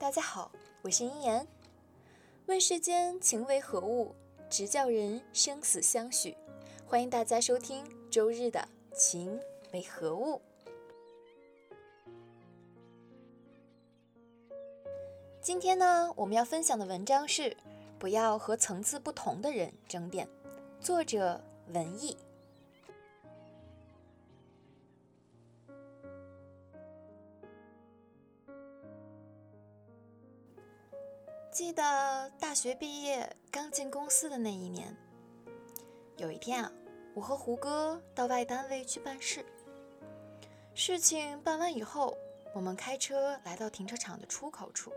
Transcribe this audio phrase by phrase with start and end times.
[0.00, 1.46] 大家好，我是殷言。
[2.46, 4.14] 问世间情为何物，
[4.48, 6.34] 直叫人生死相许。
[6.86, 8.66] 欢迎大家收听周日的
[8.96, 9.38] 《情
[9.74, 10.40] 为何物》。
[15.42, 17.42] 今天呢，我们要分享的文章是
[17.98, 20.26] 《不要和层次不同的人争辩》，
[20.80, 21.38] 作者
[21.74, 22.16] 文艺。
[31.80, 34.94] 得大学毕业刚进公司的那一年，
[36.18, 36.70] 有一天啊，
[37.14, 39.42] 我和胡歌到外单位去办事。
[40.74, 42.14] 事情办完以后，
[42.54, 44.92] 我们开车来到停车场的出口处，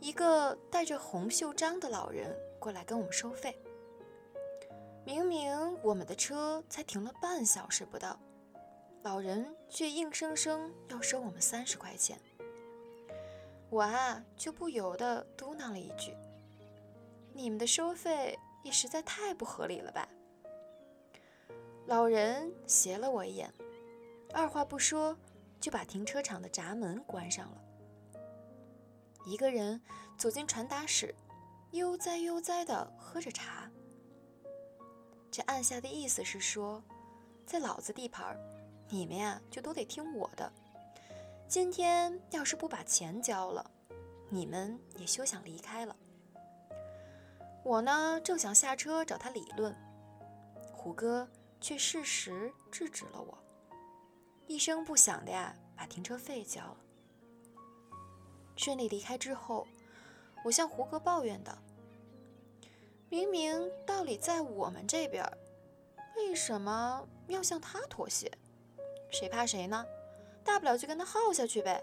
[0.00, 3.56] 一个戴着红袖章的老人过来跟我们收费。
[5.04, 8.18] 明明我们的车才停了半小时不到，
[9.04, 12.20] 老人却硬生生要收我们三十块钱。
[13.70, 16.16] 我啊，就不由得嘟囔了一句
[17.32, 20.08] ：“你们的收费也实在太不合理了吧？”
[21.86, 23.52] 老人斜了我一眼，
[24.34, 25.16] 二话不说
[25.60, 27.62] 就把停车场的闸门关上了。
[29.24, 29.80] 一个人
[30.18, 31.14] 走进传达室，
[31.70, 33.70] 悠哉悠哉地喝着茶。
[35.30, 36.82] 这暗下的意思是说，
[37.46, 38.36] 在老子地盘，
[38.88, 40.52] 你们呀就都得听我的。
[41.50, 43.68] 今天要是不把钱交了，
[44.28, 45.96] 你们也休想离开了。
[47.64, 49.74] 我呢，正想下车找他理论，
[50.72, 51.28] 虎哥
[51.60, 53.36] 却适时制止了我，
[54.46, 56.76] 一声不响的呀，把停车费交了。
[58.54, 59.66] 顺利离开之后，
[60.44, 61.58] 我向胡歌抱怨道
[63.10, 65.28] ：“明明道理在我们这边，
[66.14, 68.30] 为什么要向他妥协？
[69.10, 69.84] 谁怕谁呢？”
[70.44, 71.82] 大不了就跟他耗下去呗，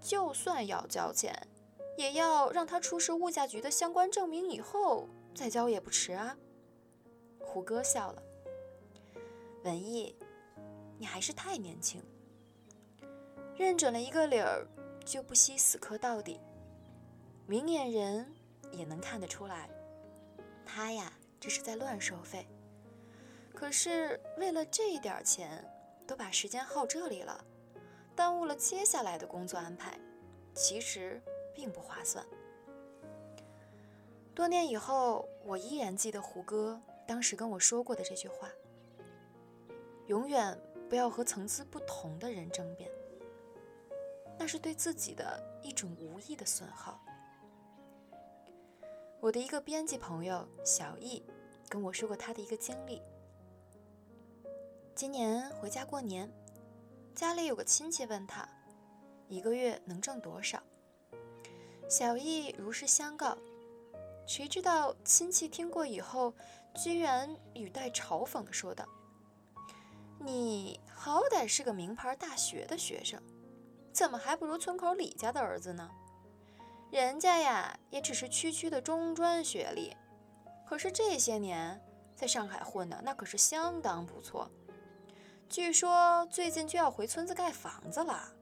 [0.00, 1.34] 就算要交钱，
[1.96, 6.36] 也要让他出示物价局的相关证明以后再交也不迟啊。
[7.40, 8.22] 胡歌笑了，
[9.64, 10.14] 文艺，
[10.98, 12.02] 你还是太年轻，
[13.56, 14.66] 认准了一个理儿
[15.04, 16.40] 就不惜死磕到底。
[17.46, 18.32] 明眼人
[18.70, 19.68] 也能看得出来，
[20.64, 22.46] 他呀这是在乱收费。
[23.52, 25.68] 可是为了这点钱，
[26.06, 27.44] 都把时间耗这里了。
[28.20, 29.98] 耽误了接下来的工作安排，
[30.52, 31.22] 其实
[31.54, 32.22] 并不划算。
[34.34, 38.46] 多年以后，我依然记得胡歌当时跟我说过的这句话：
[40.06, 40.54] 永远
[40.86, 42.90] 不要和层次不同的人争辩，
[44.38, 47.00] 那是对自己的一种无意的损耗。
[49.18, 51.24] 我的一个编辑朋友小易
[51.70, 53.00] 跟我说过他的一个经历：
[54.94, 56.30] 今年回家过年。
[57.14, 58.48] 家里有个亲戚问他，
[59.28, 60.62] 一个月能挣多少？
[61.88, 63.36] 小易如实相告。
[64.26, 66.32] 谁知道亲戚听过以后，
[66.74, 68.86] 居然语带嘲讽地说道
[70.20, 73.20] ：“你好歹是个名牌大学的学生，
[73.92, 75.90] 怎么还不如村口李家的儿子呢？
[76.92, 79.96] 人家呀，也只是区区的中专学历，
[80.64, 81.82] 可是这些年
[82.14, 84.48] 在上海混的那可是相当不错。”
[85.50, 88.32] 据说最近就要回村子盖房子了，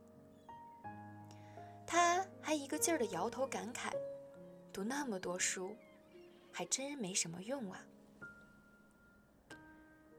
[1.86, 3.90] 他还一个劲儿的摇头感慨
[4.70, 5.74] ：“读那么多书，
[6.52, 7.82] 还真没什么用啊。”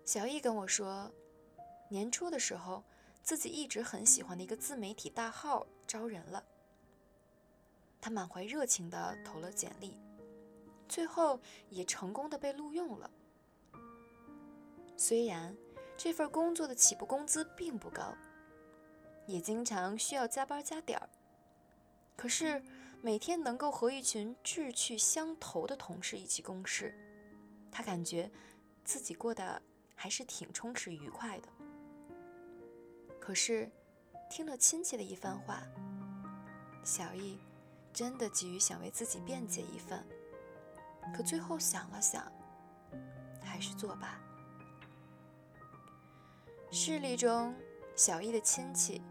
[0.03, 1.11] 小易跟我说，
[1.91, 2.83] 年初的时候，
[3.21, 6.43] 自己一直很喜欢的一个自媒体大号招人了，
[8.01, 9.95] 他满怀热情的投了简历，
[10.87, 11.39] 最后
[11.69, 13.11] 也成功的被录用了。
[14.97, 15.55] 虽然。
[16.01, 18.15] 这份工作的起步工资并不高，
[19.25, 21.09] 也经常需要加班加点儿。
[22.15, 22.63] 可是
[23.01, 26.97] 每天能够和一群志趣相投的同事一起共事，
[27.69, 28.31] 他感觉
[28.85, 29.61] 自己过得
[29.93, 31.49] 还是挺充实愉快的。
[33.19, 33.69] 可是
[34.29, 35.61] 听了亲戚的一番话，
[36.81, 37.37] 小易
[37.91, 40.07] 真的急于想为自己辩解一番，
[41.13, 42.31] 可最后想了想，
[43.43, 44.17] 还是作罢。
[46.71, 47.55] 事例中，
[47.95, 49.01] 小易的亲戚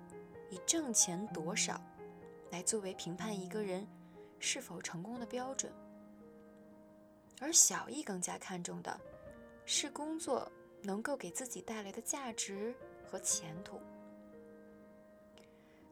[0.49, 1.81] 以挣钱多少
[2.53, 3.85] 来作为评判一个人
[4.39, 5.73] 是否成功的标准，
[7.41, 9.01] 而小易更加看重的
[9.67, 10.51] 是工作
[10.83, 12.73] 能够给自己带来的价值
[13.05, 13.81] 和前途。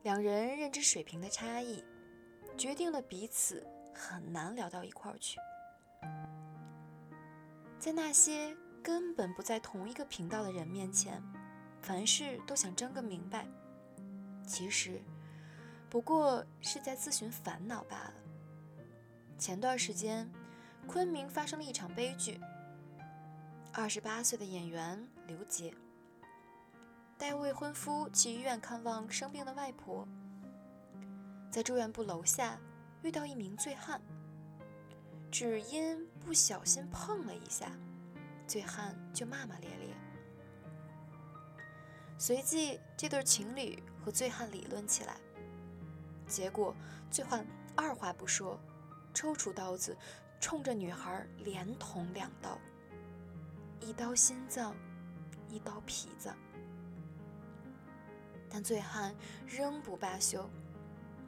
[0.04, 1.82] 两人认知水平的差异，
[2.56, 5.36] 决定了彼此很难聊到一块儿去。
[7.76, 11.20] 在那些根本不在同一个频道的人面前。
[11.86, 13.46] 凡事都想争个明白，
[14.44, 15.00] 其实
[15.88, 18.14] 不过是在自寻烦恼罢了。
[19.38, 20.28] 前段时间，
[20.88, 22.40] 昆明发生了一场悲剧。
[23.72, 25.72] 二十八岁的演员刘杰
[27.16, 30.08] 带未婚夫去医院看望生病的外婆，
[31.52, 32.58] 在住院部楼下
[33.02, 34.02] 遇到一名醉汉，
[35.30, 37.70] 只因不小心碰了一下，
[38.44, 39.85] 醉汉就骂骂咧咧。
[42.18, 45.16] 随即，这对情侣和醉汉理论起来，
[46.26, 46.74] 结果
[47.10, 48.58] 醉汉二话不说，
[49.12, 49.94] 抽出刀子，
[50.40, 52.58] 冲着女孩连捅两刀。
[53.80, 54.74] 一刀心脏，
[55.48, 56.32] 一刀脾子，
[58.48, 59.14] 但醉汉
[59.46, 60.48] 仍不罢休，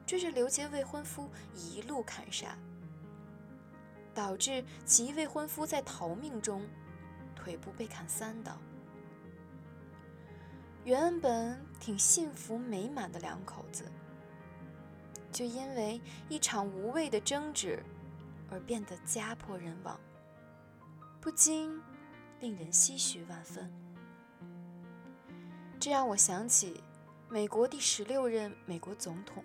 [0.07, 2.57] 追着刘杰未婚夫一路砍杀，
[4.15, 6.67] 导致其未婚夫在逃命中
[7.37, 8.59] 腿部被砍三刀。
[10.89, 13.85] 原本挺幸福美满的两口子，
[15.31, 16.01] 就因为
[16.31, 17.85] 一场无谓的争执
[18.51, 20.01] 而变得家破人亡，
[21.21, 21.79] 不禁。
[22.41, 23.69] 令人唏嘘万分。
[25.81, 26.83] 这让我想起
[27.29, 29.45] 美国第十六任美国总统、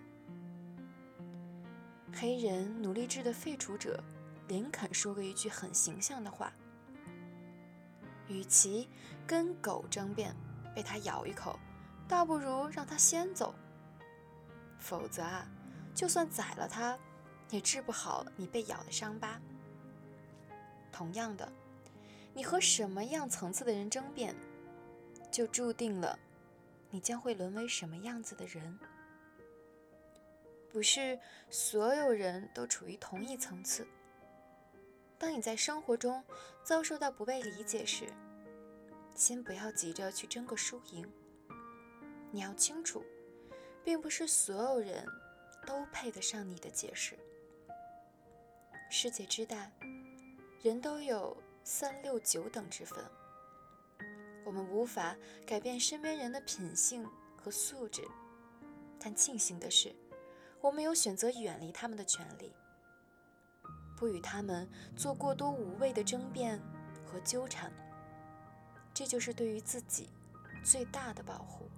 [2.13, 4.01] 黑人奴隶制的废除者
[4.47, 6.53] 林肯说过一句很形象的话
[8.29, 8.87] ：“与其
[9.25, 10.35] 跟狗争辩，
[10.73, 11.59] 被它咬一口，
[12.07, 13.53] 倒不如让它先走。
[14.79, 15.47] 否则啊，
[15.93, 16.97] 就算宰了它，
[17.49, 19.39] 也治不好你被咬的伤疤。”
[20.91, 21.51] 同样的。
[22.35, 24.35] 你和什么样层次的人争辩，
[25.29, 26.17] 就注定了
[26.89, 28.79] 你将会沦为什么样子的人。
[30.71, 31.19] 不是
[31.51, 33.87] 所有人都处于同一层次。
[35.19, 36.23] 当你在生活中
[36.63, 38.07] 遭受到不被理解时，
[39.15, 41.11] 先不要急着去争个输赢。
[42.31, 43.03] 你要清楚，
[43.83, 45.05] 并不是所有人
[45.65, 47.17] 都配得上你的解释。
[48.89, 49.71] 世界之大，
[50.61, 51.35] 人都有。
[51.65, 53.01] 三六九等之分，
[54.43, 55.15] 我们无法
[55.47, 57.07] 改变身边人的品性
[57.37, 58.05] 和素质，
[58.99, 59.95] 但庆幸的是，
[60.59, 62.51] 我们有选择远离他们的权利，
[63.95, 66.61] 不与他们做过多无谓的争辩
[67.05, 67.71] 和纠缠。
[68.93, 70.09] 这就是对于自己
[70.63, 71.69] 最大的保护。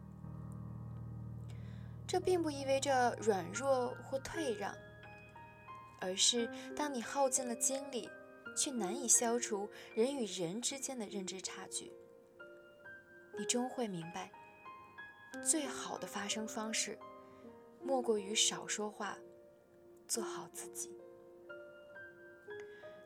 [2.07, 4.75] 这并不意味着软弱或退让，
[5.99, 8.09] 而是当你耗尽了精力。
[8.57, 11.91] 却难以消除人与人之间的认知差距。
[13.37, 14.31] 你终会明白，
[15.43, 16.97] 最好的发声方式，
[17.83, 19.17] 莫过于少说话，
[20.07, 20.97] 做好自己。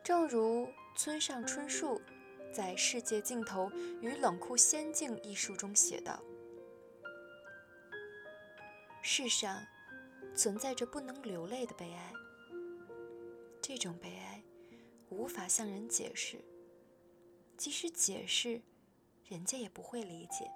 [0.03, 1.99] 正如村上春树
[2.51, 6.19] 在《世界尽头与冷酷仙境》一书中写道
[9.01, 9.65] ：“世上
[10.35, 12.13] 存在着不能流泪的悲哀，
[13.61, 14.43] 这种悲哀。”
[15.11, 16.39] 无法向人解释，
[17.57, 18.61] 即使解释，
[19.25, 20.47] 人家也不会理解。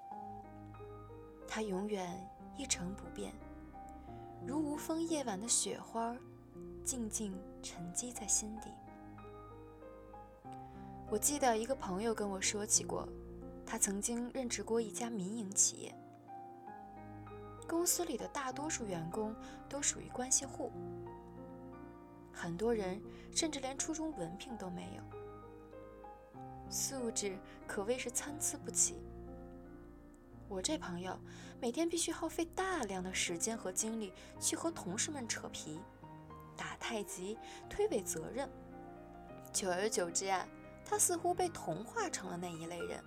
[1.48, 2.24] 它永远
[2.56, 3.34] 一成不变，
[4.46, 6.16] 如无风夜晚的雪花，
[6.86, 8.70] 静静沉积在心底。
[11.14, 13.08] 我记得一个朋友跟我说起过，
[13.68, 15.96] 他曾经任职过一家民营企业，
[17.68, 19.36] 公司里的大多数员工
[19.70, 20.72] 都属于关系户。
[22.32, 23.00] 很多人
[23.32, 25.04] 甚至连初中文凭都没有，
[26.68, 28.96] 素质可谓是参差不齐。
[30.48, 31.16] 我这朋友
[31.62, 35.80] 每天必须耗费大量的时间和精力去和同事们扯皮、
[36.58, 37.38] 打太极、
[37.70, 38.50] 推诿责任，
[39.52, 40.44] 久而久之啊，
[40.86, 43.04] 他似乎被同化成了那一类人，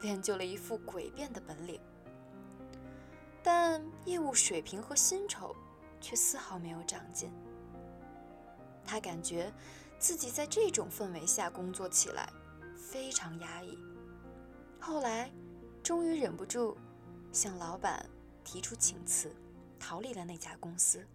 [0.00, 1.80] 练就了一副诡辩的本领。
[3.42, 5.54] 但业务水平和薪酬
[6.00, 7.30] 却丝毫没有长进。
[8.84, 9.52] 他感觉
[9.98, 12.28] 自己在这种氛围下工作起来
[12.76, 13.78] 非常压抑，
[14.80, 15.30] 后来
[15.82, 16.76] 终于忍不住
[17.32, 18.04] 向老板
[18.42, 19.34] 提出请辞，
[19.78, 21.06] 逃离了那家公司。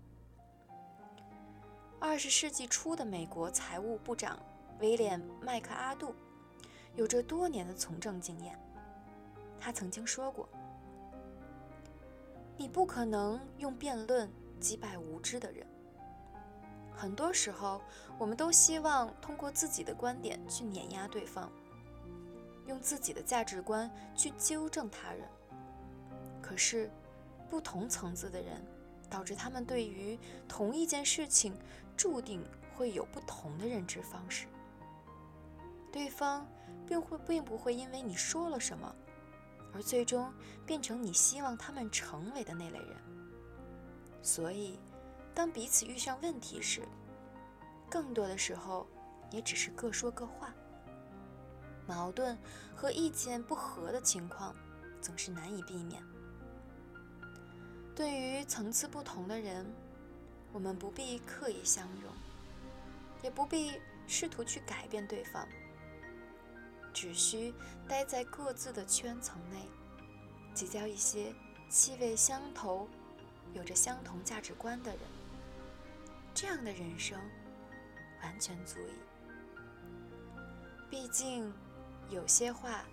[1.99, 4.39] 二十世纪初的美国财务部长
[4.81, 6.13] 威廉·麦克阿杜
[6.95, 8.59] 有着多年的从政经验，
[9.59, 10.49] 他曾经说过
[12.57, 14.27] ：“你不可能用辩论
[14.59, 15.65] 击败无知的人。”
[16.91, 17.79] 很多时候，
[18.17, 21.51] 我们都希望通过自己的观点去碾压对方，
[22.65, 25.27] 用自己的价值观去纠正他人。
[26.41, 26.89] 可是，
[27.51, 28.59] 不同层次的人，
[29.09, 31.55] 导致他们对于同一件事情，
[31.95, 32.43] 注定
[32.75, 34.47] 会有不同的认知方式。
[35.91, 36.47] 对方
[36.87, 38.95] 并会并不会因为你说了什么，
[39.73, 40.33] 而最终
[40.65, 42.97] 变成你希望他们成为的那类人。
[44.21, 44.79] 所以，
[45.33, 46.81] 当彼此遇上问题时，
[47.89, 48.87] 更多的时候
[49.31, 50.53] 也只是各说各话。
[51.87, 52.37] 矛盾
[52.75, 54.55] 和意见不合的情况
[55.01, 56.01] 总是难以避免。
[57.95, 59.65] 对于层次不同的人，
[60.53, 62.13] 我们不必刻意相容，
[63.21, 63.73] 也不必
[64.07, 65.47] 试图去改变对方，
[66.93, 67.53] 只需
[67.87, 69.67] 待在各自的圈层内，
[70.53, 71.33] 结交一些
[71.69, 72.87] 气味相投、
[73.53, 74.99] 有着相同价值观的人，
[76.33, 77.19] 这样的人生
[78.21, 78.93] 完全足以。
[80.89, 81.53] 毕竟，
[82.09, 82.83] 有些话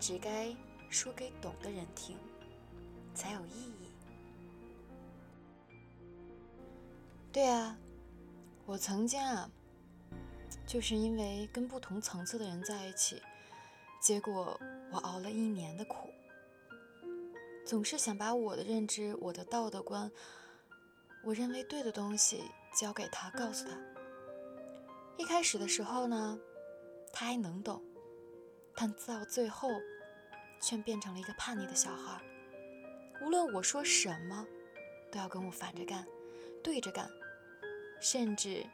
[0.00, 0.56] 只该
[0.88, 2.16] 说给懂的人听，
[3.14, 3.88] 才有意义。
[7.30, 7.76] 对啊，
[8.64, 9.50] 我曾经啊，
[10.68, 13.22] 就是因为跟不同层次的人在一起，
[14.02, 14.60] 结果
[14.92, 16.12] 我熬了一年的苦。
[17.64, 20.12] 总是想把我的认知、我的道德观、
[21.24, 22.42] 我认为对的东西
[22.78, 23.78] 交给他，告诉他。
[25.16, 26.38] 一开始的时候呢，
[27.14, 27.82] 他还能懂，
[28.76, 29.70] 但到最后，
[30.60, 32.20] 却变成了一个叛逆的小孩。
[33.22, 34.46] 无论我说什么，
[35.10, 36.06] 都要跟我反着干，
[36.62, 37.10] 对着干。
[38.00, 38.64] 甚至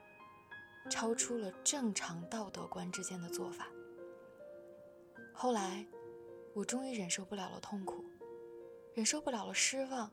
[0.90, 3.68] 超出了正常道德观之间的做法。
[5.32, 5.84] 后来，
[6.54, 8.04] 我终于忍受不了了痛苦，
[8.94, 10.10] 忍受不了了失望，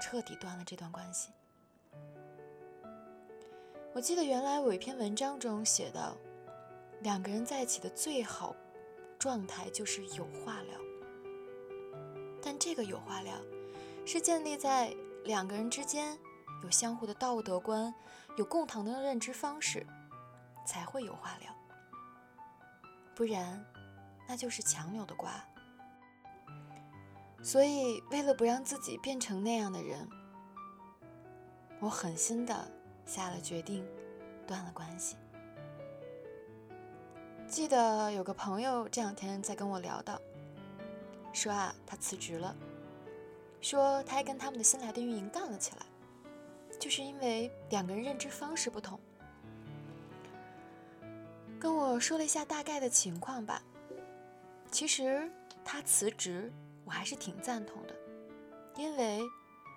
[0.00, 1.30] 彻底断了这段关系。
[3.92, 6.16] 我记得原来我一篇文章中写到，
[7.00, 8.54] 两个人在一起的最好
[9.18, 10.78] 状态就是有话聊，
[12.40, 13.34] 但这个有话聊，
[14.06, 14.94] 是建立在
[15.24, 16.18] 两个人之间。
[16.62, 17.94] 有相互的道德观，
[18.36, 19.86] 有共同的认知方式，
[20.64, 21.54] 才会有话聊。
[23.14, 23.64] 不然，
[24.26, 25.30] 那就是强扭的瓜。
[27.42, 30.08] 所以，为了不让自己变成那样的人，
[31.80, 32.70] 我狠心的
[33.04, 33.86] 下了决定，
[34.46, 35.16] 断了关系。
[37.46, 40.20] 记得有个朋友这两天在跟我聊到，
[41.32, 42.54] 说啊，他辞职了，
[43.60, 45.86] 说他还跟他们的新来的运营干了起来。
[46.80, 48.98] 就是因为两个人认知方式不同，
[51.58, 53.62] 跟我说了一下大概的情况吧。
[54.70, 55.30] 其实
[55.62, 56.50] 他辞职，
[56.86, 57.94] 我还是挺赞同的，
[58.76, 59.20] 因为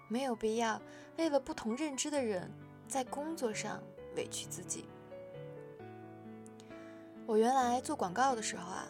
[0.08, 0.82] 没有必要
[1.18, 2.50] 为了不同认知的人
[2.88, 3.84] 在工作上
[4.16, 4.86] 委屈自己。
[7.26, 8.88] 我原来做广告的时候啊，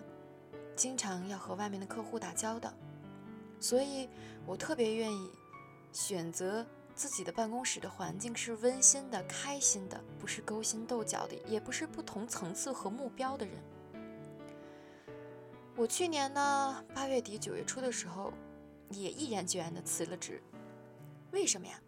[0.75, 2.71] 经常要和外面的客户打交道，
[3.59, 4.07] 所以
[4.45, 5.31] 我特别愿意
[5.91, 6.63] 选择。
[6.95, 13.55] 自己的办公室的环境是温馨的、开心的，不是勾心斗角的，也不是不同层次和目标的人。
[15.75, 18.31] 我去年呢，八月底九月初的时候，
[18.89, 20.41] 也毅然决然的辞了职。
[21.31, 21.79] 为什么呀？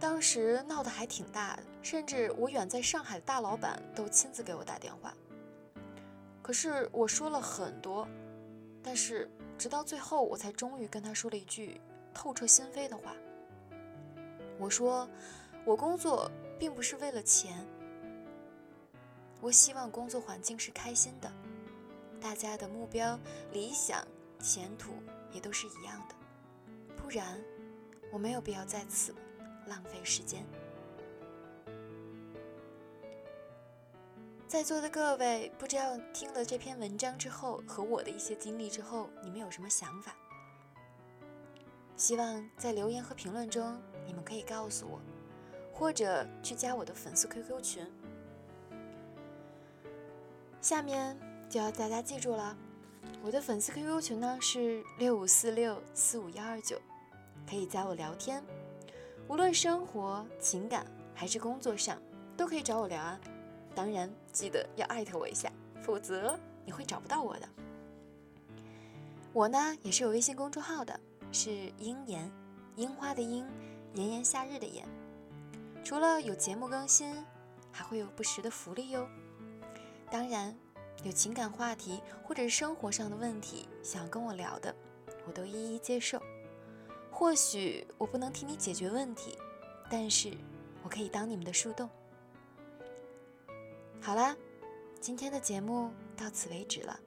[0.00, 5.14] 当时闹得还挺大的，甚至我远在上海的大老板都亲自给我打电话。
[6.40, 8.08] 可是我说了很多，
[8.82, 11.80] 但是直到最后，我才终于跟他说了一句
[12.14, 13.14] 透彻心扉的话。
[14.62, 15.08] 我说，
[15.64, 17.66] 我工作并不是为了钱。
[19.40, 21.32] 我希望工作环境是开心的，
[22.20, 23.18] 大家的目标、
[23.50, 24.06] 理想、
[24.38, 24.92] 前途
[25.32, 26.14] 也都是一样的，
[26.96, 27.42] 不然
[28.12, 29.12] 我没有必要在此
[29.66, 30.46] 浪费时间。
[34.46, 40.14] 在座的各位，不知道听了这篇文章之后和我的一些经历之后，你们有什么想法？
[41.96, 43.76] 希望在留言和评论中。
[44.06, 45.00] 你们可以告诉我，
[45.72, 47.86] 或者去加我的粉丝 QQ 群。
[50.60, 51.18] 下面
[51.48, 52.56] 就要大家记住了，
[53.22, 56.80] 我的粉丝 QQ 群呢是六五四六四五幺二九，
[57.48, 58.42] 可以加我聊天，
[59.28, 62.00] 无论生活、情感还是工作上，
[62.36, 63.20] 都可以找我聊啊。
[63.74, 67.48] 当然记得要艾特我一下，否则你会找不到我的。
[69.32, 71.00] 我呢也是有微信公众号的，
[71.32, 72.30] 是樱言，
[72.76, 73.44] 樱花的樱。
[73.94, 74.86] 炎炎夏日的炎，
[75.84, 77.14] 除了有节目更新，
[77.70, 79.06] 还会有不时的福利哟。
[80.10, 80.56] 当然，
[81.04, 84.74] 有情感话题或者生活上的问题想要跟我聊的，
[85.26, 86.20] 我都一一接受。
[87.10, 89.36] 或许我不能替你解决问题，
[89.90, 90.32] 但是
[90.82, 91.88] 我可以当你们的树洞。
[94.00, 94.34] 好啦，
[95.00, 96.98] 今天的节目到此为止了。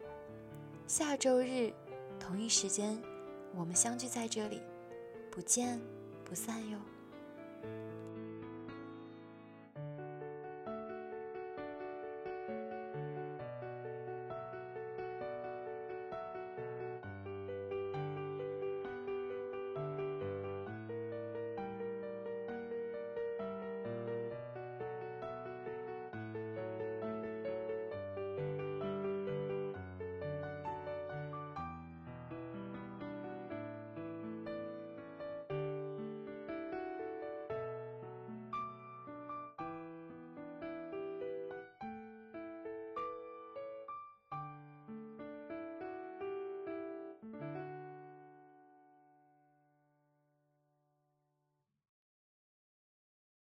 [0.88, 1.74] 下周日
[2.20, 3.02] 同一时间，
[3.56, 4.62] 我们相聚在这里，
[5.32, 5.82] 不见。
[6.28, 6.95] 不散哟。